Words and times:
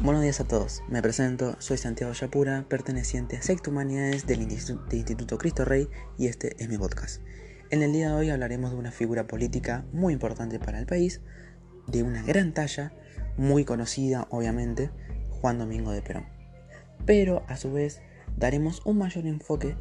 Buenos 0.00 0.22
días 0.22 0.38
a 0.38 0.46
todos, 0.46 0.84
me 0.86 1.02
presento, 1.02 1.56
soy 1.58 1.76
Santiago 1.76 2.12
Yapura, 2.12 2.64
perteneciente 2.68 3.36
a 3.36 3.42
Secta 3.42 3.70
Humanidades 3.70 4.28
del 4.28 4.42
Instituto 4.42 5.38
Cristo 5.38 5.64
Rey 5.64 5.88
y 6.16 6.28
este 6.28 6.54
es 6.62 6.68
mi 6.68 6.78
podcast. 6.78 7.20
En 7.70 7.82
el 7.82 7.92
día 7.92 8.10
de 8.10 8.14
hoy 8.14 8.30
hablaremos 8.30 8.70
de 8.70 8.76
una 8.76 8.92
figura 8.92 9.26
política 9.26 9.84
muy 9.92 10.12
importante 10.12 10.60
para 10.60 10.78
el 10.78 10.86
país, 10.86 11.20
de 11.88 12.04
una 12.04 12.22
gran 12.22 12.54
talla, 12.54 12.92
muy 13.36 13.64
conocida 13.64 14.28
obviamente, 14.30 14.92
Juan 15.30 15.58
Domingo 15.58 15.90
de 15.90 16.00
Perón. 16.00 16.26
Pero 17.04 17.42
a 17.48 17.56
su 17.56 17.72
vez 17.72 18.00
daremos 18.36 18.82
un 18.86 18.98
mayor 18.98 19.26
enfoque, 19.26 19.74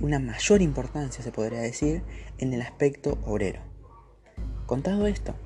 una 0.00 0.18
mayor 0.18 0.62
importancia 0.62 1.22
se 1.22 1.30
podría 1.30 1.60
decir, 1.60 2.02
en 2.38 2.52
el 2.52 2.62
aspecto 2.62 3.20
obrero. 3.24 3.60
Contado 4.66 5.06
esto, 5.06 5.36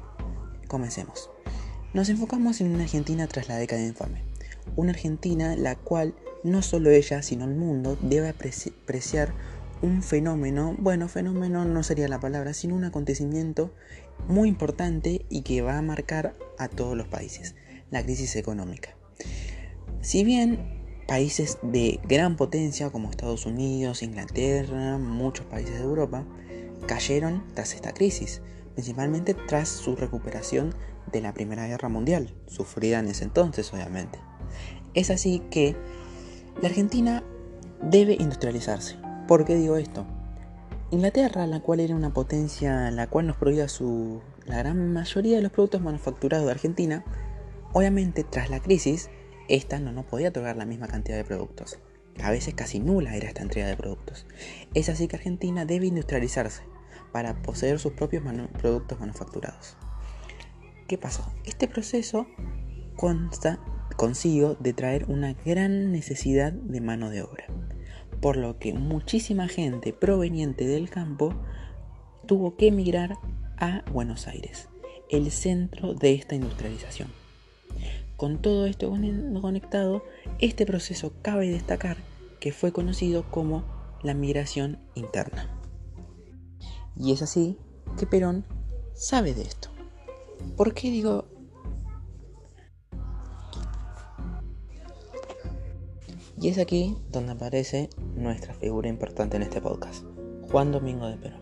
comencemos. 0.67 1.34
Nos 1.95 2.09
enfocamos 2.09 2.61
en 2.61 2.75
una 2.75 2.83
Argentina 2.83 3.29
tras 3.29 3.49
la 3.49 3.57
década 3.57 3.81
infame. 3.81 4.23
Una 4.75 4.91
Argentina 4.91 5.55
la 5.55 5.77
cual 5.77 6.17
no 6.43 6.61
solo 6.61 6.91
ella, 6.91 7.23
sino 7.23 7.45
el 7.45 7.55
mundo 7.55 7.97
debe 8.03 8.31
apreciar 8.31 9.33
un 9.81 10.03
fenómeno, 10.03 10.75
bueno, 10.77 11.09
fenómeno 11.09 11.65
no 11.65 11.85
sería 11.85 12.09
la 12.09 12.19
palabra, 12.19 12.53
sino 12.53 12.75
un 12.75 12.83
acontecimiento 12.83 13.73
muy 14.27 14.49
importante 14.49 15.25
y 15.29 15.43
que 15.43 15.63
va 15.63 15.79
a 15.79 15.83
marcar 15.83 16.35
a 16.59 16.67
todos 16.67 16.97
los 16.97 17.07
países, 17.07 17.55
la 17.93 18.03
crisis 18.03 18.35
económica. 18.35 18.97
Si 20.01 20.25
bien 20.25 20.83
países 21.07 21.59
de 21.63 22.01
gran 22.09 22.35
potencia 22.35 22.91
como 22.91 23.09
Estados 23.09 23.47
Unidos, 23.47 24.03
Inglaterra, 24.03 24.99
muchos 24.99 25.47
países 25.47 25.75
de 25.77 25.85
Europa, 25.85 26.25
cayeron 26.89 27.45
tras 27.55 27.73
esta 27.73 27.95
crisis, 27.95 28.43
principalmente 28.75 29.35
tras 29.35 29.69
su 29.69 29.97
recuperación 29.97 30.75
de 31.11 31.21
la 31.21 31.33
Primera 31.33 31.67
Guerra 31.67 31.89
Mundial, 31.89 32.35
sufrida 32.47 32.99
en 32.99 33.09
ese 33.09 33.25
entonces 33.25 33.73
obviamente. 33.73 34.19
Es 34.95 35.11
así 35.11 35.41
que 35.51 35.77
la 36.61 36.69
Argentina 36.69 37.23
debe 37.83 38.15
industrializarse. 38.19 38.97
¿Por 39.27 39.45
qué 39.45 39.57
digo 39.57 39.77
esto? 39.77 40.07
Inglaterra, 40.91 41.47
la 41.47 41.61
cual 41.61 41.81
era 41.81 41.97
una 41.97 42.13
potencia 42.13 42.91
la 42.91 43.09
cual 43.09 43.27
nos 43.27 43.37
prohibía 43.37 43.69
su, 43.69 44.21
la 44.45 44.59
gran 44.59 44.93
mayoría 44.93 45.37
de 45.37 45.43
los 45.43 45.53
productos 45.53 45.81
manufacturados 45.81 46.47
de 46.47 46.53
Argentina, 46.53 47.05
obviamente 47.73 48.25
tras 48.25 48.51
la 48.51 48.61
crisis, 48.61 49.11
esta 49.49 49.79
no 49.79 50.03
podía 50.05 50.29
otorgar 50.29 50.57
la 50.57 50.67
misma 50.67 50.87
cantidad 50.87 51.17
de 51.17 51.25
productos. 51.25 51.79
A 52.23 52.31
veces 52.31 52.55
casi 52.55 52.79
nula 52.79 53.17
era 53.17 53.29
esta 53.29 53.43
entrega 53.43 53.67
de 53.67 53.77
productos. 53.77 54.27
Es 54.73 54.89
así 54.89 55.09
que 55.09 55.17
Argentina 55.17 55.65
debe 55.65 55.87
industrializarse 55.87 56.63
para 57.15 57.41
poseer 57.43 57.79
sus 57.79 57.93
propios 57.93 58.25
productos 58.61 58.99
manufacturados. 58.99 59.77
¿Qué 60.89 60.99
pasó? 60.99 61.33
Este 61.45 61.69
proceso 61.69 62.27
consta 62.97 63.61
consigo 63.97 64.57
de 64.59 64.73
traer 64.73 65.05
una 65.09 65.35
gran 65.45 65.93
necesidad 65.93 66.53
de 66.53 66.81
mano 66.81 67.11
de 67.11 67.23
obra, 67.23 67.47
por 68.21 68.37
lo 68.37 68.59
que 68.59 68.75
muchísima 68.75 69.47
gente 69.47 69.93
proveniente 69.93 70.67
del 70.67 70.91
campo 70.91 71.33
tuvo 72.27 72.57
que 72.57 72.67
emigrar 72.67 73.17
a 73.59 73.85
Buenos 73.93 74.27
Aires, 74.27 74.69
el 75.09 75.31
centro 75.31 75.95
de 75.95 76.15
esta 76.15 76.35
industrialización. 76.35 77.13
Con 78.17 78.43
todo 78.43 78.67
esto 78.67 78.93
conectado, 79.41 80.03
este 80.41 80.67
proceso 80.67 81.13
cabe 81.23 81.49
destacar 81.49 81.97
que 82.41 82.51
fue 82.51 82.73
conocido 82.73 83.31
como 83.31 83.63
la 84.03 84.15
migración 84.15 84.81
interna. 84.97 85.64
Y 86.97 87.13
es 87.13 87.23
así 87.23 87.59
que 87.99 88.07
Perón 88.07 88.45
sabe 88.95 89.35
de 89.35 89.43
esto. 89.43 89.69
¿Por 90.57 90.75
qué 90.75 90.91
digo... 90.91 91.27
Y 96.41 96.49
es 96.49 96.59
aquí 96.59 96.97
donde 97.11 97.33
aparece 97.33 97.89
nuestra 98.17 98.53
figura 98.55 98.89
importante 98.89 99.37
en 99.37 99.43
este 99.43 99.63
podcast, 99.63 100.05
Juan 100.51 100.73
Domingo 100.73 101.07
de 101.07 101.17
Perón. 101.17 101.41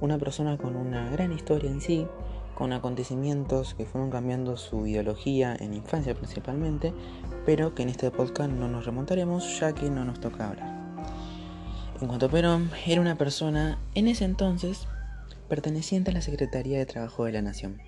Una 0.00 0.18
persona 0.18 0.58
con 0.58 0.74
una 0.76 1.08
gran 1.10 1.32
historia 1.32 1.70
en 1.70 1.80
sí, 1.80 2.06
con 2.54 2.72
acontecimientos 2.72 3.74
que 3.74 3.86
fueron 3.86 4.10
cambiando 4.10 4.56
su 4.56 4.86
ideología 4.86 5.56
en 5.58 5.74
infancia 5.74 6.14
principalmente, 6.14 6.92
pero 7.46 7.74
que 7.74 7.82
en 7.82 7.90
este 7.90 8.10
podcast 8.10 8.50
no 8.50 8.68
nos 8.68 8.86
remontaremos 8.86 9.60
ya 9.60 9.72
que 9.72 9.88
no 9.88 10.04
nos 10.04 10.20
toca 10.20 10.48
hablar. 10.48 10.73
En 12.00 12.08
cuanto 12.08 12.26
a 12.26 12.30
Perón, 12.30 12.70
era 12.86 13.00
una 13.00 13.16
persona 13.16 13.78
en 13.94 14.08
ese 14.08 14.24
entonces 14.24 14.86
perteneciente 15.48 16.10
a 16.10 16.14
la 16.14 16.22
Secretaría 16.22 16.78
de 16.78 16.86
Trabajo 16.86 17.24
de 17.24 17.32
la 17.32 17.42
Nación 17.42 17.80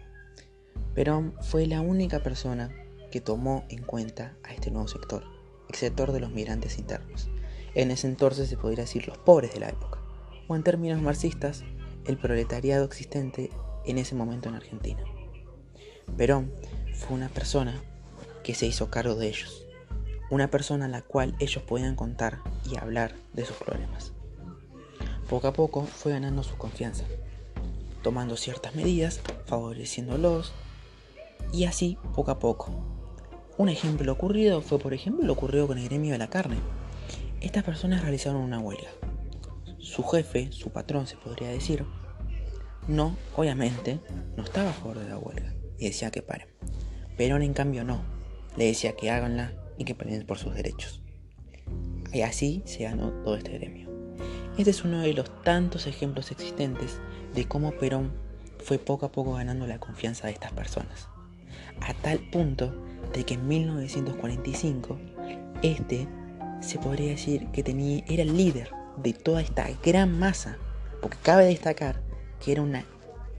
Perón 0.97 1.35
fue 1.43 1.67
la 1.67 1.83
única 1.83 2.23
persona 2.23 2.71
que 3.11 3.21
tomó 3.21 3.67
en 3.69 3.83
cuenta 3.83 4.35
a 4.43 4.55
este 4.55 4.71
nuevo 4.71 4.89
sector, 4.89 5.25
el 5.69 5.75
sector 5.75 6.11
de 6.11 6.21
los 6.21 6.31
migrantes 6.31 6.79
internos. 6.79 7.29
En 7.75 7.91
ese 7.91 8.07
entonces 8.07 8.49
se 8.49 8.57
podría 8.57 8.85
decir 8.85 9.07
los 9.07 9.19
pobres 9.19 9.53
de 9.53 9.61
la 9.61 9.69
época, 9.69 10.01
o 10.49 10.57
en 10.57 10.63
términos 10.63 11.03
marxistas, 11.03 11.65
el 12.07 12.17
proletariado 12.17 12.87
existente 12.87 13.51
en 13.85 13.99
ese 13.99 14.15
momento 14.15 14.49
en 14.49 14.55
Argentina. 14.55 15.05
Perón 16.17 16.51
fue 16.95 17.15
una 17.15 17.29
persona 17.29 17.79
que 18.43 18.55
se 18.55 18.65
hizo 18.65 18.91
cargo 18.91 19.17
de 19.17 19.29
ellos, 19.29 19.66
una 20.31 20.51
persona 20.51 20.87
a 20.87 20.89
la 20.89 21.03
cual 21.03 21.35
ellos 21.39 21.63
podían 21.63 21.95
contar 21.95 22.41
y 22.71 22.77
hablar 22.77 23.15
de 23.33 23.45
sus 23.45 23.57
problemas. 23.57 24.13
Poco 25.29 25.49
a 25.49 25.53
poco 25.53 25.83
fue 25.83 26.13
ganando 26.13 26.43
su 26.43 26.57
confianza, 26.57 27.05
tomando 28.03 28.37
ciertas 28.37 28.75
medidas, 28.75 29.21
favoreciéndolos, 29.47 30.53
y 31.53 31.65
así 31.65 31.99
poco 32.15 32.31
a 32.31 32.39
poco. 32.39 32.71
Un 33.59 33.69
ejemplo 33.69 34.13
ocurrido 34.13 34.61
fue, 34.63 34.79
por 34.79 34.95
ejemplo, 34.95 35.25
lo 35.25 35.33
ocurrido 35.33 35.67
con 35.67 35.79
el 35.79 35.89
gremio 35.89 36.13
de 36.13 36.19
la 36.19 36.29
carne. 36.29 36.57
Estas 37.41 37.65
personas 37.65 38.03
realizaron 38.03 38.41
una 38.41 38.59
huelga. 38.59 38.91
Su 39.79 40.03
jefe, 40.05 40.51
su 40.53 40.71
patrón 40.71 41.07
se 41.07 41.17
podría 41.17 41.49
decir, 41.49 41.85
no, 42.87 43.17
obviamente, 43.35 44.01
no 44.37 44.45
estaba 44.45 44.71
a 44.71 44.75
favor 44.75 44.99
de 44.99 45.09
la 45.09 45.19
huelga 45.19 45.55
y 45.79 45.87
decía 45.87 46.11
que 46.11 46.23
paren. 46.23 46.49
Perón 47.17 47.43
en 47.43 47.55
cambio 47.55 47.83
no, 47.83 48.01
le 48.57 48.67
decía 48.67 48.95
que 48.95 49.11
háganla 49.11 49.53
y 49.79 49.85
que 49.85 49.95
peleen 49.95 50.27
por 50.27 50.39
sus 50.39 50.55
derechos. 50.55 51.03
Y 52.13 52.23
así 52.23 52.63
se 52.65 52.85
ganó 52.85 53.11
todo 53.25 53.37
este 53.37 53.53
gremio. 53.53 53.91
Este 54.57 54.71
es 54.71 54.85
uno 54.85 55.01
de 55.01 55.13
los 55.13 55.43
tantos 55.43 55.87
ejemplos 55.87 56.31
existentes 56.31 57.01
de 57.35 57.47
cómo 57.47 57.73
Perón 57.73 58.13
fue 58.59 58.79
poco 58.79 59.07
a 59.07 59.13
poco 59.13 59.35
ganando 59.35 59.67
la 59.67 59.79
confianza 59.79 60.27
de 60.27 60.33
estas 60.33 60.53
personas 60.53 61.09
a 61.81 61.95
tal 61.95 62.19
punto 62.19 62.75
de 63.13 63.25
que 63.25 63.35
en 63.35 63.47
1945 63.47 64.99
este 65.63 66.09
se 66.61 66.79
podría 66.79 67.11
decir 67.11 67.47
que 67.49 67.63
tenía, 67.63 68.05
era 68.09 68.23
el 68.23 68.37
líder 68.37 68.71
de 68.97 69.13
toda 69.13 69.43
esta 69.43 69.69
gran 69.85 70.19
masa, 70.19 70.57
porque 71.03 71.19
cabe 71.23 71.47
destacar 71.47 72.01
que 72.43 72.53
era 72.53 72.63
una 72.63 72.85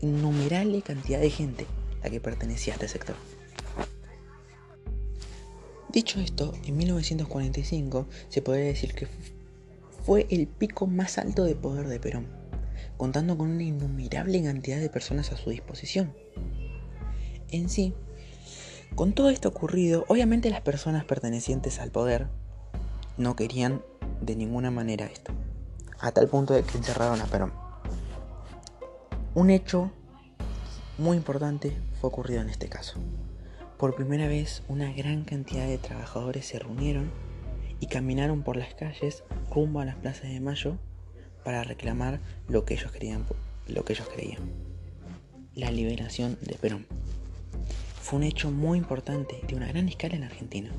innumerable 0.02 0.82
cantidad 0.82 1.20
de 1.20 1.30
gente 1.30 1.66
la 2.04 2.10
que 2.10 2.22
pertenecía 2.22 2.74
a 2.74 2.76
este 2.76 2.88
sector. 2.88 3.16
Dicho 5.98 6.20
esto, 6.20 6.54
en 6.68 6.78
1945 6.78 8.06
se 8.30 8.44
podría 8.44 8.66
decir 8.66 8.94
que 8.94 9.08
fue 10.06 10.28
el 10.30 10.46
pico 10.46 10.86
más 10.86 11.18
alto 11.18 11.44
de 11.44 11.56
poder 11.56 11.88
de 11.88 12.00
Perón, 12.00 12.28
contando 12.98 13.36
con 13.36 13.50
una 13.50 13.64
innumerable 13.64 14.44
cantidad 14.44 14.80
de 14.80 14.92
personas 14.92 15.32
a 15.32 15.38
su 15.38 15.50
disposición. 15.50 16.14
En 17.50 17.68
sí, 17.68 17.96
con 18.94 19.14
todo 19.14 19.32
esto 19.32 19.50
ocurrido, 19.50 20.06
obviamente 20.08 20.52
las 20.52 20.62
personas 20.62 21.04
pertenecientes 21.04 21.80
al 21.80 21.90
poder 21.90 22.28
no 23.18 23.36
querían 23.36 23.82
de 24.22 24.36
ninguna 24.36 24.70
manera 24.70 25.08
esto, 25.08 25.34
a 26.00 26.12
tal 26.12 26.28
punto 26.28 26.54
de 26.54 26.62
que 26.62 26.78
encerraron 26.78 27.22
a 27.22 27.26
Perón. 27.26 27.54
Un 29.34 29.50
hecho 29.50 29.92
muy 31.00 31.18
importante 31.18 31.76
fue 32.00 32.12
ocurrido 32.12 32.42
en 32.42 32.50
este 32.50 32.70
caso. 32.70 33.00
Por 33.78 33.96
primera 33.96 34.28
vez, 34.28 34.64
una 34.68 34.92
gran 34.92 35.24
cantidad 35.24 35.68
de 35.68 35.78
trabajadores 35.78 36.46
se 36.48 36.60
reunieron 36.60 37.12
y 37.80 37.88
caminaron 37.88 38.44
por 38.44 38.58
las 38.58 38.74
calles 38.74 39.24
rumbo 39.52 39.80
a 39.80 39.86
las 39.86 39.96
plazas 39.96 40.32
de 40.32 40.40
Mayo 40.40 40.78
para 41.44 41.64
reclamar 41.64 42.20
lo 42.48 42.66
que 42.66 42.74
ellos 42.74 42.92
querían, 42.92 43.26
lo 43.68 43.86
que 43.86 43.94
ellos 43.94 44.10
creían, 44.14 44.52
la 45.54 45.72
liberación 45.72 46.38
de 46.42 46.56
Perón 46.56 46.86
fue 48.08 48.20
un 48.20 48.24
hecho 48.24 48.52
muy 48.52 48.78
importante 48.78 49.42
de 49.46 49.56
una 49.56 49.68
gran 49.68 49.90
escala 49.90 50.16
en 50.16 50.24
Argentina, 50.24 50.72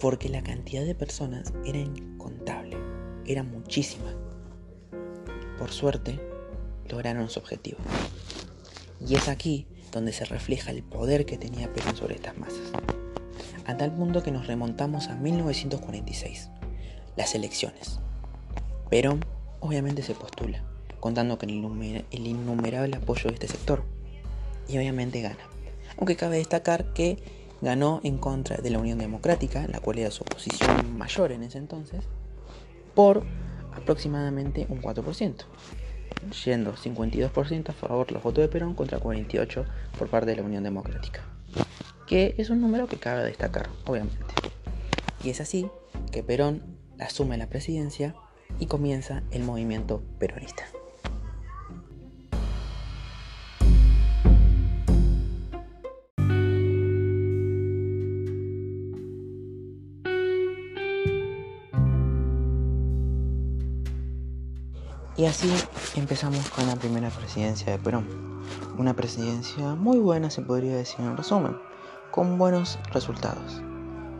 porque 0.00 0.30
la 0.30 0.42
cantidad 0.42 0.82
de 0.82 0.94
personas 0.94 1.52
era 1.66 1.76
incontable, 1.78 2.78
era 3.26 3.42
muchísima. 3.42 4.14
Por 5.58 5.70
suerte, 5.70 6.18
lograron 6.88 7.28
su 7.28 7.38
objetivo. 7.38 7.76
Y 9.06 9.14
es 9.14 9.28
aquí 9.28 9.66
donde 9.92 10.12
se 10.12 10.24
refleja 10.24 10.72
el 10.72 10.82
poder 10.82 11.24
que 11.24 11.38
tenía 11.38 11.72
Perón 11.72 11.96
sobre 11.96 12.16
estas 12.16 12.36
masas. 12.36 12.72
A 13.66 13.76
tal 13.76 13.92
punto 13.92 14.24
que 14.24 14.32
nos 14.32 14.48
remontamos 14.48 15.06
a 15.06 15.14
1946, 15.14 16.50
las 17.16 17.34
elecciones. 17.36 18.00
Perón 18.90 19.24
obviamente 19.60 20.02
se 20.02 20.14
postula, 20.14 20.64
contando 20.98 21.38
con 21.38 21.48
el 21.50 22.26
innumerable 22.26 22.96
apoyo 22.96 23.28
de 23.28 23.34
este 23.34 23.46
sector, 23.46 23.84
y 24.66 24.76
obviamente 24.78 25.20
gana 25.20 25.52
aunque 25.96 26.16
cabe 26.16 26.38
destacar 26.38 26.92
que 26.92 27.18
ganó 27.60 28.00
en 28.02 28.18
contra 28.18 28.56
de 28.56 28.70
la 28.70 28.78
Unión 28.78 28.98
Democrática, 28.98 29.66
la 29.68 29.80
cual 29.80 29.98
era 29.98 30.10
su 30.10 30.22
oposición 30.22 30.96
mayor 30.96 31.32
en 31.32 31.42
ese 31.42 31.58
entonces, 31.58 32.04
por 32.94 33.24
aproximadamente 33.74 34.66
un 34.68 34.82
4%, 34.82 35.44
yendo 36.44 36.74
52% 36.74 37.68
a 37.70 37.72
favor 37.72 38.06
de 38.06 38.14
los 38.14 38.22
votos 38.22 38.42
de 38.42 38.48
Perón 38.48 38.74
contra 38.74 38.98
48% 38.98 39.64
por 39.98 40.08
parte 40.08 40.30
de 40.30 40.36
la 40.36 40.42
Unión 40.42 40.62
Democrática, 40.62 41.22
que 42.06 42.34
es 42.38 42.50
un 42.50 42.60
número 42.60 42.86
que 42.86 42.96
cabe 42.96 43.24
destacar, 43.24 43.68
obviamente. 43.84 44.18
Y 45.24 45.30
es 45.30 45.40
así 45.40 45.68
que 46.10 46.22
Perón 46.22 46.62
asume 46.98 47.36
la 47.36 47.48
presidencia 47.48 48.14
y 48.58 48.66
comienza 48.66 49.22
el 49.30 49.42
movimiento 49.42 50.02
peronista. 50.18 50.64
Y 65.22 65.26
así 65.26 65.54
empezamos 65.94 66.50
con 66.50 66.66
la 66.66 66.74
primera 66.74 67.08
presidencia 67.08 67.70
de 67.70 67.78
Perón. 67.78 68.04
Una 68.76 68.92
presidencia 68.92 69.76
muy 69.76 69.98
buena 69.98 70.30
se 70.30 70.42
podría 70.42 70.74
decir 70.74 70.98
en 70.98 71.16
resumen, 71.16 71.56
con 72.10 72.38
buenos 72.38 72.76
resultados. 72.92 73.62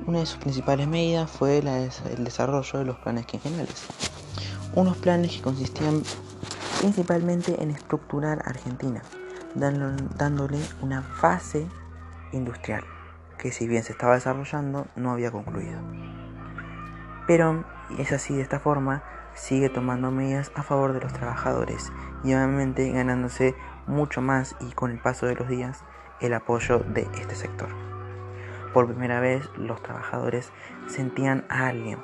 Una 0.06 0.20
de 0.20 0.26
sus 0.26 0.38
principales 0.38 0.86
medidas 0.86 1.28
fue 1.28 1.58
el 1.58 2.22
desarrollo 2.22 2.78
de 2.78 2.84
los 2.84 2.98
planes 2.98 3.26
quinquenales. 3.26 3.82
Unos 4.76 4.96
planes 4.96 5.32
que 5.32 5.42
consistían 5.42 6.04
principalmente 6.78 7.60
en 7.60 7.72
estructurar 7.72 8.40
Argentina, 8.44 9.02
dándole 9.56 10.60
una 10.82 11.02
fase 11.02 11.66
industrial 12.30 12.84
que 13.40 13.50
si 13.50 13.66
bien 13.66 13.82
se 13.82 13.90
estaba 13.90 14.14
desarrollando 14.14 14.86
no 14.94 15.10
había 15.10 15.32
concluido. 15.32 15.80
Perón 17.26 17.66
es 17.98 18.12
así 18.12 18.36
de 18.36 18.42
esta 18.42 18.60
forma 18.60 19.02
sigue 19.34 19.68
tomando 19.68 20.10
medidas 20.10 20.52
a 20.54 20.62
favor 20.62 20.92
de 20.92 21.00
los 21.00 21.12
trabajadores 21.12 21.92
y 22.24 22.34
obviamente 22.34 22.90
ganándose 22.90 23.54
mucho 23.86 24.20
más 24.20 24.56
y 24.60 24.72
con 24.72 24.90
el 24.90 24.98
paso 24.98 25.26
de 25.26 25.34
los 25.34 25.48
días 25.48 25.84
el 26.20 26.34
apoyo 26.34 26.80
de 26.80 27.02
este 27.18 27.34
sector. 27.34 27.68
Por 28.72 28.86
primera 28.86 29.20
vez 29.20 29.48
los 29.56 29.82
trabajadores 29.82 30.50
sentían 30.86 31.44
a 31.48 31.66
alguien, 31.66 31.98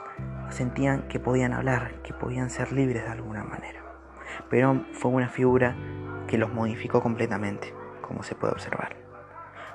sentían 0.50 1.08
que 1.08 1.18
podían 1.18 1.52
hablar, 1.52 2.02
que 2.02 2.12
podían 2.12 2.50
ser 2.50 2.72
libres 2.72 3.04
de 3.04 3.10
alguna 3.10 3.44
manera. 3.44 3.80
Perón 4.50 4.86
fue 4.92 5.10
una 5.10 5.28
figura 5.28 5.76
que 6.26 6.36
los 6.36 6.52
modificó 6.52 7.00
completamente, 7.00 7.74
como 8.02 8.22
se 8.22 8.34
puede 8.34 8.52
observar. 8.52 8.96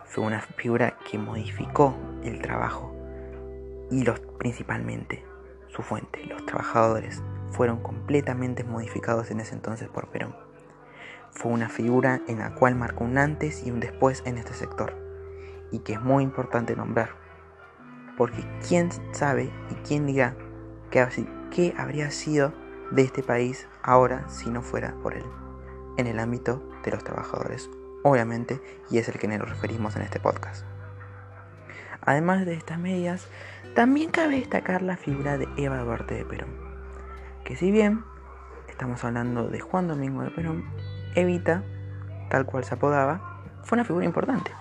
Fue 0.06 0.24
una 0.24 0.42
figura 0.42 0.98
que 1.10 1.18
modificó 1.18 1.98
el 2.24 2.42
trabajo 2.42 2.96
y 3.90 4.04
los 4.04 4.20
principalmente 4.20 5.26
su 5.70 5.82
fuente, 5.82 6.24
los 6.26 6.46
trabajadores, 6.46 7.24
fueron 7.54 7.82
completamente 7.82 8.64
modificados 8.64 9.32
en 9.32 9.40
ese 9.40 9.54
entonces 9.54 9.88
por 9.88 10.08
Perón. 10.08 10.36
Fue 11.32 11.52
una 11.52 11.70
figura 11.70 12.22
en 12.28 12.40
la 12.40 12.54
cual 12.56 12.76
marcó 12.76 13.04
un 13.04 13.18
antes 13.18 13.66
y 13.66 13.72
un 13.72 13.80
después 13.80 14.24
en 14.26 14.38
este 14.38 14.54
sector, 14.54 14.94
y 15.72 15.80
que 15.80 15.94
es 15.94 16.02
muy 16.02 16.24
importante 16.24 16.76
nombrar, 16.76 17.12
porque 18.18 18.44
quién 18.68 18.90
sabe 19.14 19.52
y 19.72 19.76
quién 19.88 20.06
dirá 20.06 20.36
qué 20.90 21.74
habría 21.78 22.12
sido 22.12 22.54
de 22.92 23.02
este 23.02 23.24
país 23.24 23.68
ahora 23.82 24.28
si 24.30 24.50
no 24.50 24.62
fuera 24.62 24.94
por 25.02 25.16
él, 25.16 25.26
en 25.98 26.08
el 26.08 26.20
ámbito 26.20 26.62
de 26.84 26.92
los 26.92 27.04
trabajadores, 27.04 27.70
obviamente, 28.04 28.62
y 28.92 29.00
es 29.00 29.08
el 29.10 29.18
que 29.18 29.28
nos 29.28 29.50
referimos 29.50 29.96
en 29.96 30.04
este 30.04 30.20
podcast. 30.20 30.66
Además 32.02 32.46
de 32.46 32.54
estas 32.54 32.78
medidas, 32.78 33.28
también 33.76 34.12
cabe 34.12 34.36
destacar 34.36 34.82
la 34.82 34.98
figura 34.98 35.38
de 35.38 35.48
Eva 35.58 35.80
Duarte 35.80 36.14
de 36.14 36.26
Perón 36.26 36.63
que 37.44 37.56
si 37.56 37.72
bien 37.72 38.04
estamos 38.70 39.04
hablando 39.04 39.48
de 39.48 39.60
Juan 39.60 39.88
Domingo 39.88 40.24
de 40.24 40.32
Perón, 40.32 40.66
Evita, 41.16 41.64
tal 42.30 42.46
cual 42.46 42.64
se 42.64 42.76
apodaba, 42.76 43.42
fue 43.64 43.76
una 43.76 43.86
figura 43.86 44.06
importante, 44.06 44.52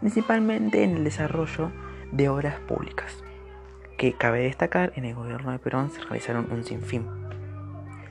principalmente 0.00 0.82
en 0.84 0.96
el 0.96 1.04
desarrollo 1.04 1.70
de 2.12 2.28
obras 2.28 2.60
públicas, 2.60 3.22
que 3.98 4.12
cabe 4.12 4.40
destacar 4.40 4.92
en 4.96 5.04
el 5.04 5.14
gobierno 5.14 5.52
de 5.52 5.58
Perón 5.58 5.90
se 5.90 6.00
realizaron 6.02 6.48
un 6.50 6.64
sinfín, 6.64 7.06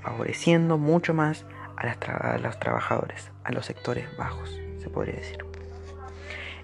favoreciendo 0.02 0.78
mucho 0.78 1.14
más 1.14 1.46
a, 1.78 2.38
los 2.38 2.60
trabajadores, 2.60 3.32
a 3.44 3.52
los 3.52 3.66
sectores 3.66 4.06
bajos, 4.18 4.60
se 4.80 4.90
podría 4.90 5.16
decir. 5.16 5.38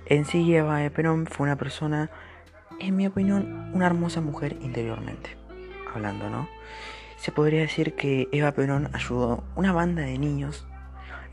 En 0.05 0.25
sí, 0.25 0.53
Eva 0.53 0.77
de 0.77 0.91
Perón 0.91 1.25
fue 1.27 1.45
una 1.45 1.55
persona, 1.55 2.09
en 2.79 2.95
mi 2.95 3.07
opinión, 3.07 3.71
una 3.73 3.85
hermosa 3.85 4.19
mujer 4.19 4.57
interiormente, 4.61 5.37
hablando, 5.93 6.29
¿no? 6.29 6.49
Se 7.21 7.31
podría 7.31 7.59
decir 7.59 7.94
que 7.94 8.27
Eva 8.31 8.51
Perón 8.53 8.89
ayudó 8.94 9.44
una 9.56 9.71
banda 9.71 10.01
de 10.01 10.18
niños 10.18 10.65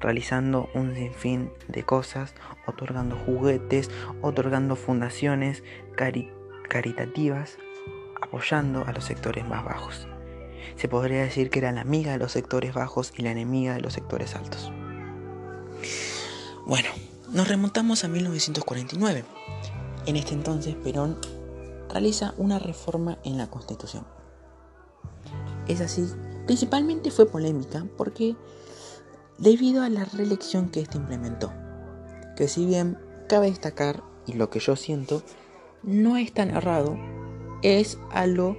realizando 0.00 0.68
un 0.74 0.94
sinfín 0.94 1.50
de 1.66 1.82
cosas, 1.82 2.34
otorgando 2.66 3.16
juguetes, 3.16 3.90
otorgando 4.20 4.76
fundaciones 4.76 5.62
caritativas, 6.68 7.56
apoyando 8.20 8.84
a 8.86 8.92
los 8.92 9.04
sectores 9.04 9.48
más 9.48 9.64
bajos. 9.64 10.06
Se 10.76 10.88
podría 10.88 11.22
decir 11.22 11.48
que 11.48 11.60
era 11.60 11.72
la 11.72 11.80
amiga 11.80 12.12
de 12.12 12.18
los 12.18 12.32
sectores 12.32 12.74
bajos 12.74 13.14
y 13.16 13.22
la 13.22 13.30
enemiga 13.30 13.72
de 13.72 13.80
los 13.80 13.94
sectores 13.94 14.34
altos. 14.34 14.70
Bueno, 16.66 16.90
nos 17.30 17.48
remontamos 17.48 18.04
a 18.04 18.08
1949. 18.08 19.24
En 20.04 20.16
este 20.16 20.34
entonces 20.34 20.74
Perón 20.74 21.18
realiza 21.88 22.34
una 22.36 22.58
reforma 22.58 23.16
en 23.24 23.38
la 23.38 23.46
Constitución 23.46 24.17
es 25.68 25.80
así, 25.80 26.06
principalmente 26.46 27.10
fue 27.10 27.26
polémica 27.26 27.86
porque 27.96 28.36
debido 29.38 29.82
a 29.82 29.88
la 29.88 30.04
reelección 30.04 30.68
que 30.70 30.80
éste 30.80 30.96
implementó, 30.96 31.52
que 32.36 32.48
si 32.48 32.66
bien 32.66 32.98
cabe 33.28 33.50
destacar, 33.50 34.02
y 34.26 34.34
lo 34.34 34.50
que 34.50 34.60
yo 34.60 34.76
siento, 34.76 35.22
no 35.82 36.16
es 36.16 36.32
tan 36.32 36.50
errado, 36.50 36.98
es 37.62 37.98
algo 38.10 38.56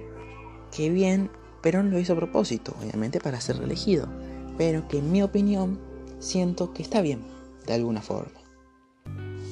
que 0.74 0.90
bien 0.90 1.30
Perón 1.62 1.90
lo 1.90 1.98
hizo 1.98 2.14
a 2.14 2.16
propósito, 2.16 2.74
obviamente 2.80 3.20
para 3.20 3.40
ser 3.40 3.58
reelegido, 3.58 4.08
pero 4.56 4.88
que 4.88 4.98
en 4.98 5.12
mi 5.12 5.22
opinión 5.22 5.78
siento 6.18 6.72
que 6.72 6.82
está 6.82 7.02
bien, 7.02 7.22
de 7.66 7.74
alguna 7.74 8.02
forma. 8.02 8.40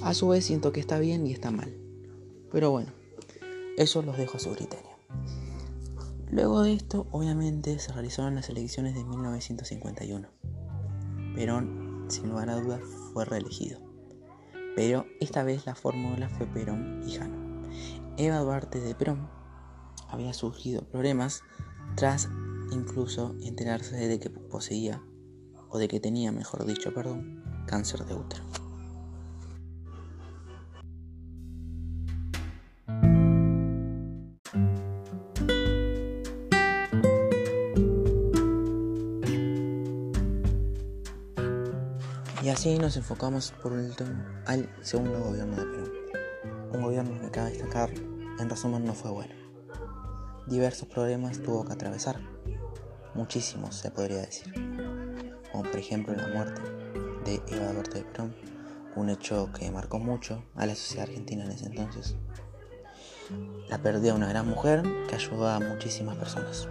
A 0.03 0.15
su 0.15 0.29
vez 0.29 0.45
siento 0.45 0.73
que 0.73 0.81
está 0.81 0.99
bien 0.99 1.27
y 1.27 1.33
está 1.33 1.51
mal. 1.51 1.75
Pero 2.51 2.71
bueno, 2.71 2.93
eso 3.77 4.03
los 4.03 4.17
dejo 4.17 4.37
a 4.37 4.41
su 4.41 4.51
criterio. 4.51 4.88
Luego 6.31 6.63
de 6.63 6.75
esto, 6.75 7.07
obviamente, 7.11 7.79
se 7.79 7.93
realizaron 7.93 8.35
las 8.35 8.51
elecciones 8.51 8.95
de 8.95 9.03
1951. 9.03 10.29
Perón, 11.35 12.07
sin 12.09 12.29
lugar 12.29 12.51
a 12.51 12.61
dudas, 12.61 12.81
fue 13.13 13.25
reelegido. 13.25 13.81
Pero 14.77 15.07
esta 15.21 15.43
vez 15.43 15.65
la 15.65 15.75
fórmula 15.75 16.29
fue 16.29 16.47
Perón 16.47 17.03
y 17.07 17.13
Jano. 17.13 17.63
Eva 18.19 18.39
Duarte 18.39 18.81
de 18.81 18.95
Perón 18.95 19.29
había 20.09 20.35
surgido 20.35 20.83
problemas 20.83 21.43
tras 21.97 22.29
incluso 22.73 23.35
enterarse 23.41 23.97
de 23.97 24.21
que 24.21 24.29
poseía, 24.29 25.03
o 25.71 25.79
de 25.79 25.89
que 25.89 26.01
tenía, 26.01 26.31
mejor 26.31 26.67
dicho, 26.67 26.93
perdón, 26.93 27.43
cáncer 27.67 28.05
de 28.05 28.15
útero. 28.15 28.45
Nos 42.89 42.97
enfocamos 42.97 43.53
por 43.63 43.73
último 43.73 44.09
al 44.47 44.67
segundo 44.81 45.23
gobierno 45.23 45.57
de 45.57 45.63
Perú. 45.63 45.93
Un 46.73 46.83
gobierno 46.85 47.21
que 47.21 47.31
cabe 47.31 47.51
destacar, 47.51 47.91
en 47.91 48.49
resumen, 48.49 48.83
no 48.83 48.95
fue 48.95 49.11
bueno. 49.11 49.35
Diversos 50.47 50.89
problemas 50.89 51.39
tuvo 51.43 51.67
que 51.67 51.75
atravesar. 51.75 52.19
Muchísimos, 53.13 53.75
se 53.75 53.91
podría 53.91 54.23
decir. 54.23 54.55
Como 55.53 55.65
por 55.65 55.77
ejemplo 55.77 56.15
la 56.15 56.29
muerte 56.29 56.63
de 57.27 57.43
Eva 57.55 57.75
Duarte 57.75 57.99
de 57.99 58.05
Perón, 58.05 58.35
un 58.97 59.11
hecho 59.11 59.51
que 59.53 59.71
marcó 59.71 59.99
mucho 59.99 60.43
a 60.55 60.65
la 60.65 60.75
sociedad 60.75 61.11
argentina 61.11 61.45
en 61.45 61.51
ese 61.51 61.67
entonces. 61.67 62.17
La 63.69 63.83
pérdida 63.83 64.13
de 64.13 64.17
una 64.17 64.31
gran 64.31 64.49
mujer 64.49 64.83
que 65.11 65.15
ayudó 65.15 65.47
a 65.47 65.61
muchísimas 65.61 66.17
personas. 66.17 66.67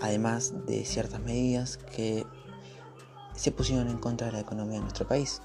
Además 0.00 0.66
de 0.66 0.84
ciertas 0.84 1.20
medidas 1.20 1.76
que 1.76 2.26
se 3.42 3.50
pusieron 3.50 3.88
en 3.88 3.98
contra 3.98 4.28
de 4.28 4.34
la 4.34 4.38
economía 4.38 4.74
de 4.74 4.82
nuestro 4.82 5.08
país, 5.08 5.42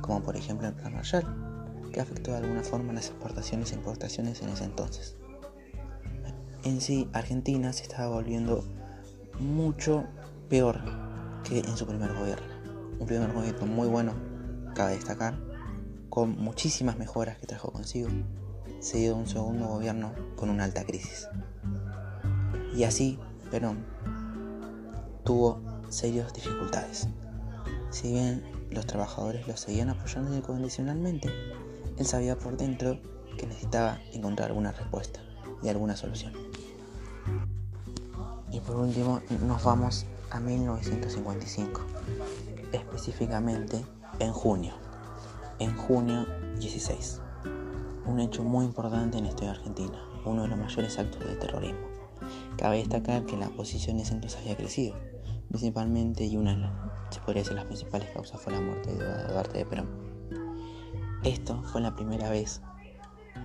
como 0.00 0.20
por 0.20 0.34
ejemplo 0.34 0.66
el 0.66 0.74
Plan 0.74 0.92
Marshall, 0.92 1.24
que 1.92 2.00
afectó 2.00 2.32
de 2.32 2.38
alguna 2.38 2.64
forma 2.64 2.92
las 2.92 3.06
exportaciones 3.06 3.70
e 3.70 3.76
importaciones 3.76 4.42
en 4.42 4.48
ese 4.48 4.64
entonces. 4.64 5.16
En 6.64 6.80
sí, 6.80 7.08
Argentina 7.12 7.72
se 7.72 7.84
estaba 7.84 8.08
volviendo 8.08 8.64
mucho 9.38 10.06
peor 10.48 10.80
que 11.44 11.60
en 11.60 11.76
su 11.76 11.86
primer 11.86 12.12
gobierno. 12.14 12.48
Un 12.98 13.06
primer 13.06 13.32
gobierno 13.32 13.64
muy 13.66 13.86
bueno, 13.86 14.14
cabe 14.74 14.94
destacar, 14.94 15.38
con 16.08 16.36
muchísimas 16.36 16.98
mejoras 16.98 17.38
que 17.38 17.46
trajo 17.46 17.70
consigo, 17.70 18.08
seguido 18.80 19.14
de 19.14 19.20
un 19.20 19.28
segundo 19.28 19.68
gobierno 19.68 20.12
con 20.34 20.50
una 20.50 20.64
alta 20.64 20.82
crisis. 20.82 21.28
Y 22.74 22.82
así, 22.82 23.20
Perón 23.52 23.86
tuvo 25.22 25.60
serias 25.90 26.34
dificultades. 26.34 27.06
Si 27.96 28.12
bien 28.12 28.42
los 28.70 28.84
trabajadores 28.84 29.48
lo 29.48 29.56
seguían 29.56 29.88
apoyando 29.88 30.36
incondicionalmente, 30.36 31.30
él 31.96 32.04
sabía 32.04 32.38
por 32.38 32.58
dentro 32.58 33.00
que 33.38 33.46
necesitaba 33.46 34.00
encontrar 34.12 34.50
alguna 34.50 34.70
respuesta 34.70 35.20
y 35.62 35.70
alguna 35.70 35.96
solución. 35.96 36.34
Y 38.52 38.60
por 38.60 38.76
último 38.76 39.22
nos 39.46 39.64
vamos 39.64 40.04
a 40.30 40.38
1955, 40.40 41.80
específicamente 42.72 43.82
en 44.18 44.30
junio, 44.30 44.74
en 45.58 45.74
junio 45.74 46.26
16, 46.60 47.22
un 48.04 48.20
hecho 48.20 48.44
muy 48.44 48.66
importante 48.66 49.16
en 49.16 49.24
la 49.24 49.30
historia 49.30 49.52
argentina, 49.52 49.98
uno 50.26 50.42
de 50.42 50.48
los 50.48 50.58
mayores 50.58 50.98
actos 50.98 51.26
de 51.26 51.34
terrorismo. 51.36 51.88
Cabe 52.58 52.76
destacar 52.76 53.24
que 53.24 53.38
la 53.38 53.48
oposición 53.48 53.98
en 54.00 54.06
entonces 54.06 54.38
había 54.38 54.54
crecido, 54.54 54.94
principalmente 55.48 56.26
y 56.26 56.36
una, 56.36 56.95
podría 57.26 57.42
decir, 57.42 57.56
las 57.56 57.66
principales 57.66 58.08
causas 58.10 58.40
fue 58.40 58.52
la 58.52 58.60
muerte 58.60 58.94
de 58.94 59.24
Duarte 59.26 59.58
de 59.58 59.66
Perón. 59.66 59.88
Esto 61.24 61.60
fue 61.64 61.80
la 61.80 61.96
primera 61.96 62.30
vez 62.30 62.62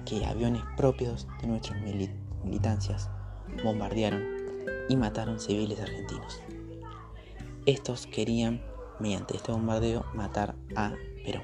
que 0.05 0.23
aviones 0.23 0.61
propios 0.77 1.27
de 1.41 1.47
nuestras 1.47 1.81
militancias 1.81 3.09
bombardearon 3.63 4.21
y 4.87 4.95
mataron 4.95 5.39
civiles 5.39 5.81
argentinos. 5.81 6.43
Estos 7.65 8.05
querían, 8.05 8.61
mediante 8.99 9.35
este 9.35 9.51
bombardeo, 9.51 10.05
matar 10.13 10.55
a 10.75 10.93
Perón. 11.25 11.43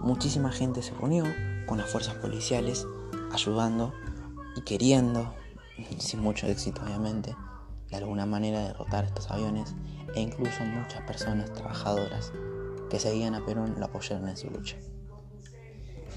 Muchísima 0.00 0.50
gente 0.50 0.80
se 0.80 0.94
reunió 0.94 1.24
con 1.66 1.76
las 1.76 1.90
fuerzas 1.90 2.14
policiales, 2.14 2.86
ayudando 3.30 3.92
y 4.56 4.62
queriendo, 4.62 5.34
sin 5.98 6.20
mucho 6.20 6.46
éxito 6.46 6.80
obviamente, 6.82 7.36
de 7.90 7.96
alguna 7.96 8.24
manera 8.24 8.60
derrotar 8.60 9.04
estos 9.04 9.30
aviones 9.30 9.74
e 10.18 10.20
incluso 10.20 10.64
muchas 10.64 11.00
personas 11.02 11.52
trabajadoras 11.52 12.32
que 12.90 12.98
seguían 12.98 13.36
a 13.36 13.46
Perón 13.46 13.76
lo 13.78 13.84
apoyaron 13.84 14.28
en 14.28 14.36
su 14.36 14.50
lucha. 14.50 14.76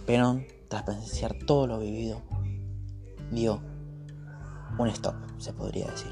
Perón 0.08 0.48
tras 0.70 0.82
presenciar 0.84 1.38
todo 1.46 1.68
lo 1.68 1.78
vivido, 1.78 2.24
dio 3.30 3.62
un 4.80 4.88
stop, 4.88 5.14
se 5.38 5.54
podría 5.54 5.86
decir, 5.86 6.12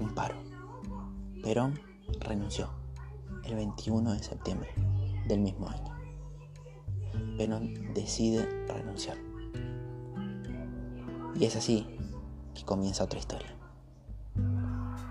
un 0.00 0.14
paro. 0.14 0.36
Perón 1.42 1.78
renunció 2.20 2.70
el 3.44 3.54
21 3.54 4.14
de 4.14 4.22
septiembre 4.22 4.70
del 5.26 5.40
mismo 5.40 5.68
año. 5.68 5.94
Perón 7.36 7.92
decide 7.92 8.48
renunciar. 8.66 9.18
Y 11.38 11.44
es 11.44 11.54
así 11.54 11.86
que 12.54 12.64
comienza 12.64 13.04
otra 13.04 13.18
historia. 13.18 13.54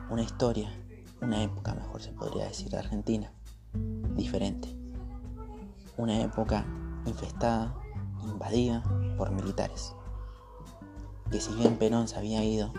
Una 0.09 0.23
historia, 0.23 0.71
una 1.21 1.43
época 1.43 1.73
mejor 1.73 2.01
se 2.01 2.11
podría 2.11 2.45
decir 2.45 2.69
de 2.69 2.77
Argentina, 2.77 3.31
diferente. 4.15 4.69
Una 5.97 6.21
época 6.21 6.65
infestada 7.05 7.75
invadida 8.23 8.83
por 9.17 9.31
militares. 9.31 9.93
Que 11.31 11.41
si 11.41 11.53
bien 11.55 11.77
Perón 11.77 12.07
se 12.07 12.17
había 12.17 12.43
ido, 12.43 12.71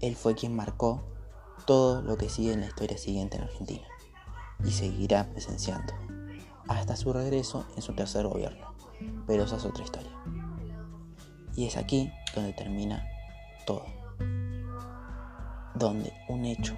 él 0.00 0.16
fue 0.16 0.34
quien 0.34 0.54
marcó 0.54 1.02
todo 1.66 2.02
lo 2.02 2.16
que 2.16 2.28
sigue 2.28 2.52
en 2.52 2.60
la 2.60 2.66
historia 2.66 2.98
siguiente 2.98 3.36
en 3.36 3.44
Argentina 3.44 3.86
y 4.64 4.70
seguirá 4.72 5.30
presenciando 5.30 5.94
hasta 6.68 6.96
su 6.96 7.12
regreso 7.12 7.66
en 7.76 7.82
su 7.82 7.94
tercer 7.94 8.26
gobierno. 8.26 8.74
Pero 9.26 9.44
esa 9.44 9.56
es 9.56 9.64
otra 9.64 9.84
historia. 9.84 10.12
Y 11.56 11.66
es 11.66 11.76
aquí 11.76 12.12
donde 12.34 12.52
termina 12.52 13.04
todo. 13.66 13.84
Donde 15.74 16.12
un 16.28 16.44
hecho 16.44 16.76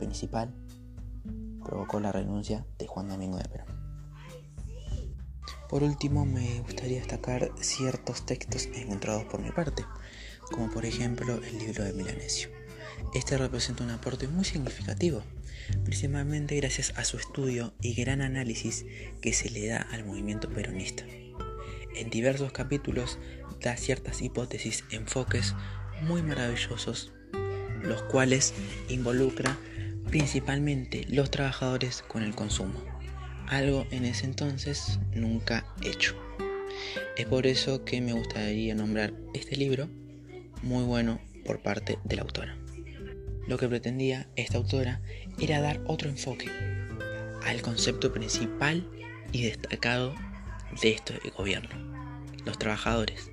principal 0.00 0.52
provocó 1.64 2.00
la 2.00 2.10
renuncia 2.10 2.66
de 2.78 2.86
Juan 2.86 3.08
Domingo 3.08 3.38
de 3.38 3.44
Perón. 3.44 3.68
Por 5.68 5.84
último, 5.84 6.26
me 6.26 6.60
gustaría 6.60 6.98
destacar 6.98 7.52
ciertos 7.60 8.26
textos 8.26 8.66
encontrados 8.74 9.24
por 9.24 9.40
mi 9.40 9.52
parte, 9.52 9.84
como 10.50 10.68
por 10.70 10.84
ejemplo 10.84 11.36
el 11.36 11.58
libro 11.58 11.84
de 11.84 11.92
Milanesio. 11.92 12.48
Este 13.14 13.38
representa 13.38 13.84
un 13.84 13.90
aporte 13.90 14.26
muy 14.26 14.44
significativo, 14.44 15.22
principalmente 15.84 16.56
gracias 16.56 16.92
a 16.96 17.04
su 17.04 17.18
estudio 17.18 17.72
y 17.80 17.94
gran 17.94 18.20
análisis 18.20 18.84
que 19.20 19.32
se 19.32 19.50
le 19.50 19.68
da 19.68 19.86
al 19.92 20.04
movimiento 20.04 20.48
peronista. 20.48 21.04
En 21.94 22.10
diversos 22.10 22.50
capítulos 22.52 23.18
da 23.60 23.76
ciertas 23.76 24.22
hipótesis, 24.22 24.84
enfoques 24.90 25.54
muy 26.02 26.22
maravillosos, 26.22 27.12
los 27.82 28.02
cuales 28.02 28.54
involucra 28.88 29.56
principalmente 30.10 31.06
los 31.08 31.30
trabajadores 31.30 32.02
con 32.02 32.22
el 32.22 32.34
consumo 32.34 32.90
algo 33.50 33.84
en 33.90 34.04
ese 34.04 34.26
entonces 34.26 35.00
nunca 35.12 35.66
hecho. 35.82 36.16
Es 37.16 37.26
por 37.26 37.46
eso 37.46 37.84
que 37.84 38.00
me 38.00 38.12
gustaría 38.12 38.74
nombrar 38.74 39.12
este 39.34 39.56
libro 39.56 39.88
muy 40.62 40.84
bueno 40.84 41.20
por 41.44 41.60
parte 41.60 41.98
de 42.04 42.16
la 42.16 42.22
autora. 42.22 42.56
Lo 43.48 43.58
que 43.58 43.68
pretendía 43.68 44.28
esta 44.36 44.56
autora 44.56 45.00
era 45.40 45.60
dar 45.60 45.80
otro 45.86 46.08
enfoque 46.08 46.48
al 47.44 47.60
concepto 47.60 48.12
principal 48.12 48.88
y 49.32 49.42
destacado 49.42 50.14
de 50.80 50.92
este 50.92 51.18
gobierno, 51.36 51.70
los 52.44 52.56
trabajadores. 52.56 53.32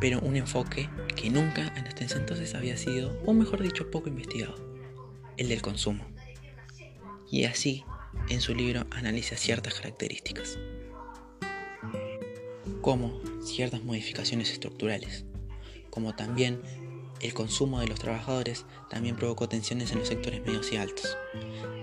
Pero 0.00 0.20
un 0.20 0.36
enfoque 0.36 0.88
que 1.16 1.28
nunca 1.28 1.74
en 1.76 1.88
este 1.88 2.04
entonces 2.16 2.54
había 2.54 2.76
sido, 2.76 3.20
o 3.26 3.34
mejor 3.34 3.60
dicho, 3.60 3.90
poco 3.90 4.08
investigado, 4.08 4.67
el 5.38 5.48
del 5.48 5.62
consumo. 5.62 6.04
Y 7.30 7.44
así 7.44 7.84
en 8.28 8.40
su 8.40 8.54
libro 8.54 8.86
analiza 8.90 9.36
ciertas 9.36 9.74
características, 9.74 10.58
como 12.82 13.20
ciertas 13.42 13.82
modificaciones 13.82 14.50
estructurales, 14.50 15.24
como 15.90 16.14
también 16.14 16.60
el 17.20 17.34
consumo 17.34 17.80
de 17.80 17.88
los 17.88 17.98
trabajadores 17.98 18.64
también 18.90 19.16
provocó 19.16 19.48
tensiones 19.48 19.90
en 19.90 19.98
los 19.98 20.08
sectores 20.08 20.40
medios 20.44 20.72
y 20.72 20.76
altos. 20.76 21.16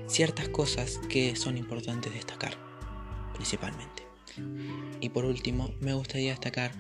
Ciertas 0.07 0.47
cosas 0.49 0.99
que 1.09 1.35
son 1.35 1.57
importantes 1.57 2.13
destacar, 2.13 2.55
principalmente. 3.33 4.03
Y 5.01 5.09
por 5.09 5.25
último, 5.25 5.73
me 5.81 5.93
gustaría 5.93 6.31
destacar 6.31 6.71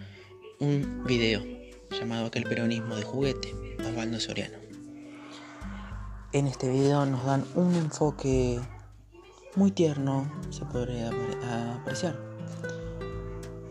un 0.59 1.03
video 1.05 1.43
llamado 1.91 2.27
Aquel 2.27 2.43
peronismo 2.43 2.95
de 2.95 3.03
juguete, 3.03 3.53
Osvaldo 3.79 4.19
Soriano. 4.19 4.64
En 6.35 6.47
este 6.47 6.69
video 6.69 7.05
nos 7.05 7.23
dan 7.23 7.45
un 7.55 7.73
enfoque 7.75 8.59
muy 9.55 9.71
tierno, 9.71 10.29
se 10.49 10.65
podría 10.65 11.09
apreciar. 11.79 12.19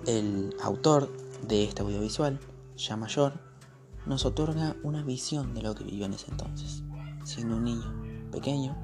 El 0.07 0.57
autor 0.63 1.15
de 1.47 1.65
este 1.65 1.83
audiovisual, 1.83 2.41
ya 2.75 2.97
mayor, 2.97 3.35
nos 4.07 4.25
otorga 4.25 4.77
una 4.83 5.03
visión 5.03 5.53
de 5.53 5.61
lo 5.61 5.75
que 5.75 5.85
vivió 5.85 6.07
en 6.07 6.15
ese 6.15 6.31
entonces, 6.31 6.83
siendo 7.23 7.57
un 7.57 7.65
niño 7.65 8.31
pequeño, 8.33 8.75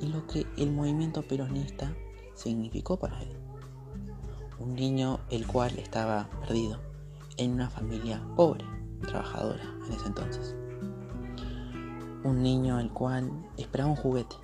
y 0.00 0.06
lo 0.06 0.26
que 0.26 0.46
el 0.56 0.72
movimiento 0.72 1.28
peronista 1.28 1.94
significó 2.32 2.98
para 2.98 3.20
él. 3.20 3.36
Un 4.58 4.74
niño 4.74 5.20
el 5.28 5.46
cual 5.46 5.78
estaba 5.78 6.30
perdido 6.40 6.80
en 7.36 7.52
una 7.52 7.68
familia 7.68 8.26
pobre, 8.34 8.64
trabajadora 9.06 9.62
en 9.88 9.92
ese 9.92 10.06
entonces. 10.06 10.56
Un 12.24 12.42
niño 12.42 12.80
el 12.80 12.90
cual 12.90 13.30
esperaba 13.56 13.90
un 13.90 13.96
juguete 13.96 14.36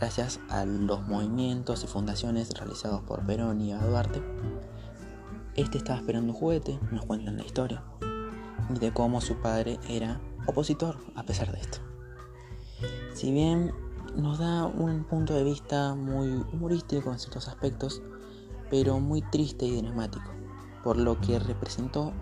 Gracias 0.00 0.40
a 0.48 0.64
los 0.64 1.06
movimientos 1.06 1.84
y 1.84 1.86
fundaciones 1.86 2.50
realizados 2.54 3.02
por 3.02 3.24
Perón 3.24 3.60
y 3.60 3.72
Duarte, 3.72 4.20
este 5.54 5.78
estaba 5.78 6.00
esperando 6.00 6.32
un 6.32 6.38
juguete, 6.38 6.80
nos 6.90 7.04
cuentan 7.04 7.36
la 7.36 7.44
historia, 7.44 7.84
y 8.74 8.78
de 8.80 8.92
cómo 8.92 9.20
su 9.20 9.36
padre 9.36 9.78
era 9.88 10.20
opositor 10.46 10.96
a 11.14 11.22
pesar 11.22 11.52
de 11.52 11.60
esto. 11.60 11.78
Si 13.14 13.30
bien 13.30 13.72
nos 14.16 14.38
da 14.38 14.64
un 14.64 15.04
punto 15.04 15.34
de 15.34 15.44
vista 15.44 15.94
muy 15.94 16.44
humorístico 16.52 17.12
en 17.12 17.20
ciertos 17.20 17.46
aspectos, 17.46 18.02
pero 18.68 18.98
muy 18.98 19.22
triste 19.22 19.64
y 19.64 19.80
dramático, 19.80 20.28
por 20.82 20.96
lo 20.96 21.20
que 21.20 21.38
representó 21.38 22.12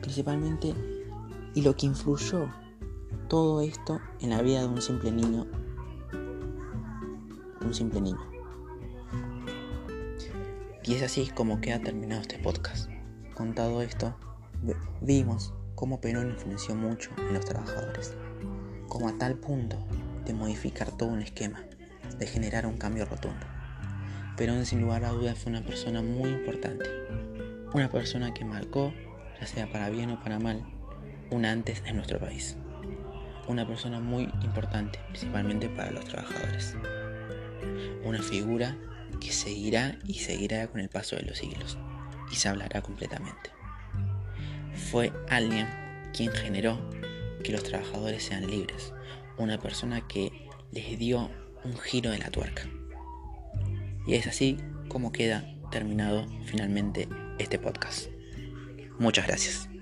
principalmente 0.00 0.74
y 1.54 1.62
lo 1.62 1.76
que 1.76 1.86
influyó 1.86 2.48
todo 3.28 3.60
esto 3.60 4.00
en 4.20 4.30
la 4.30 4.42
vida 4.42 4.60
de 4.60 4.68
un 4.68 4.80
simple 4.80 5.10
niño 5.10 5.46
un 7.64 7.74
simple 7.74 8.00
niño. 8.00 8.20
Y 10.84 10.94
es 10.94 11.02
así 11.02 11.28
como 11.34 11.60
queda 11.60 11.80
terminado 11.80 12.20
este 12.20 12.38
podcast. 12.38 12.90
Contado 13.34 13.82
esto, 13.82 14.14
vimos 15.00 15.54
cómo 15.74 16.00
Perón 16.00 16.30
influenció 16.30 16.74
mucho 16.74 17.10
en 17.18 17.34
los 17.34 17.44
trabajadores, 17.44 18.14
como 18.88 19.08
a 19.08 19.18
tal 19.18 19.36
punto 19.36 19.78
de 20.24 20.34
modificar 20.34 20.90
todo 20.92 21.08
un 21.08 21.22
esquema, 21.22 21.64
de 22.18 22.26
generar 22.26 22.66
un 22.66 22.76
cambio 22.76 23.06
rotundo. 23.06 23.46
pero 24.36 24.64
sin 24.64 24.80
lugar 24.80 25.04
a 25.04 25.10
dudas 25.10 25.38
fue 25.38 25.50
una 25.50 25.64
persona 25.64 26.02
muy 26.02 26.30
importante. 26.30 26.84
Una 27.72 27.88
persona 27.88 28.34
que 28.34 28.44
marcó, 28.44 28.92
ya 29.40 29.46
sea 29.46 29.70
para 29.70 29.90
bien 29.90 30.10
o 30.10 30.20
para 30.20 30.38
mal, 30.38 30.64
un 31.30 31.44
antes 31.44 31.82
en 31.86 31.96
nuestro 31.96 32.18
país. 32.18 32.56
Una 33.46 33.66
persona 33.66 34.00
muy 34.00 34.24
importante, 34.42 34.98
principalmente 35.08 35.68
para 35.68 35.90
los 35.90 36.04
trabajadores. 36.04 36.76
Una 38.04 38.22
figura 38.22 38.76
que 39.20 39.32
seguirá 39.32 39.98
y 40.06 40.14
seguirá 40.14 40.66
con 40.68 40.80
el 40.80 40.88
paso 40.88 41.16
de 41.16 41.22
los 41.22 41.38
siglos 41.38 41.78
y 42.30 42.36
se 42.36 42.48
hablará 42.48 42.82
completamente. 42.82 43.50
Fue 44.90 45.12
alguien 45.28 45.68
quien 46.12 46.32
generó 46.32 46.78
que 47.42 47.52
los 47.52 47.62
trabajadores 47.62 48.24
sean 48.24 48.46
libres, 48.46 48.92
una 49.36 49.58
persona 49.58 50.06
que 50.06 50.48
les 50.72 50.98
dio 50.98 51.30
un 51.64 51.76
giro 51.78 52.10
de 52.10 52.18
la 52.18 52.30
tuerca. 52.30 52.62
Y 54.06 54.14
es 54.14 54.26
así 54.26 54.58
como 54.88 55.12
queda 55.12 55.54
terminado 55.70 56.26
finalmente 56.44 57.08
este 57.38 57.58
podcast. 57.58 58.08
Muchas 58.98 59.26
gracias. 59.26 59.73